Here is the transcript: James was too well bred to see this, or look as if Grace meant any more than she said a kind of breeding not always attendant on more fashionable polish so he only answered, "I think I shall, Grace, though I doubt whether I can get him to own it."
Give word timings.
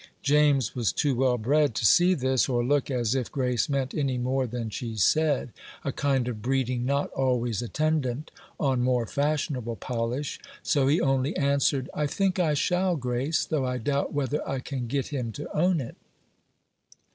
James 0.23 0.73
was 0.73 0.91
too 0.91 1.13
well 1.13 1.37
bred 1.37 1.75
to 1.75 1.85
see 1.85 2.15
this, 2.15 2.49
or 2.49 2.63
look 2.65 2.89
as 2.89 3.13
if 3.13 3.31
Grace 3.31 3.69
meant 3.69 3.93
any 3.93 4.17
more 4.17 4.47
than 4.47 4.71
she 4.71 4.95
said 4.95 5.53
a 5.83 5.91
kind 5.91 6.27
of 6.27 6.41
breeding 6.41 6.87
not 6.87 7.11
always 7.11 7.61
attendant 7.61 8.31
on 8.59 8.81
more 8.81 9.05
fashionable 9.05 9.75
polish 9.75 10.39
so 10.63 10.87
he 10.87 10.99
only 10.99 11.37
answered, 11.37 11.87
"I 11.93 12.07
think 12.07 12.39
I 12.39 12.55
shall, 12.55 12.95
Grace, 12.95 13.45
though 13.45 13.67
I 13.67 13.77
doubt 13.77 14.11
whether 14.11 14.41
I 14.49 14.57
can 14.59 14.87
get 14.87 15.09
him 15.09 15.31
to 15.33 15.55
own 15.55 15.79
it." 15.79 15.95